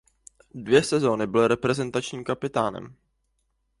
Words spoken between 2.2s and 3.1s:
kapitánem.